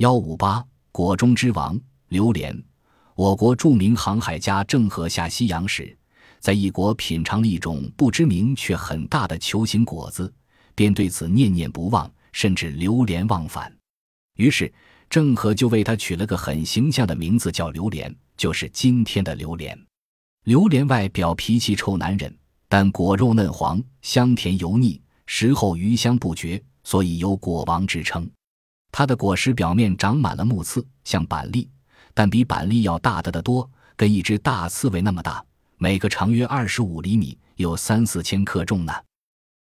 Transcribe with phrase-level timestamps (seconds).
[0.00, 1.78] 幺五八，果中之王
[2.08, 2.58] 榴莲。
[3.14, 5.94] 我国著名航海家郑和下西洋时，
[6.38, 10.32] 在异国品尝了一种不知名却很大的球形果子，
[10.74, 13.70] 便对此念念不忘，甚至流连忘返。
[14.36, 14.72] 于是
[15.10, 19.78] 郑和就为它取了个很形象的名字，叫榴莲，就是今天的榴莲。
[20.44, 22.34] 榴莲外表脾气臭难忍，
[22.70, 28.26] 但果肉嫩黄，香甜油腻，食后余香不绝，所以有果王之称。
[28.92, 31.68] 它的果实表面长满了木刺，像板栗。
[32.12, 35.44] 但比板栗要大得的多，跟一只大刺猬那么大，
[35.78, 38.92] 每个长约二十五厘米，有三四千克重呢。